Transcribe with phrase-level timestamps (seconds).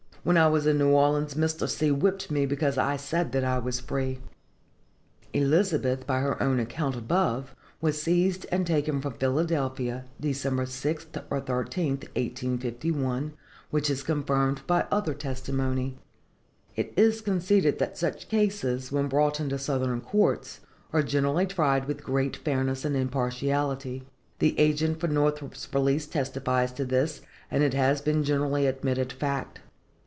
[0.23, 1.67] "When I was in New Orleans Mr.
[1.67, 1.89] C.
[1.89, 4.19] whipped me because I said that I was free."
[5.33, 10.35] Elizabeth, by her own account above, was seized and taken from Pennsylvania, Dec.
[10.35, 13.33] 6th or 13th, 1851,
[13.71, 15.97] which is confirmed by other testimony.
[16.75, 20.59] It is conceded that such cases, when brought into Southern courts,
[20.93, 24.03] are generally tried with great fairness and impartiality.
[24.37, 29.61] The agent for Northrop's release testifies to this, and it has been generally admitted fact.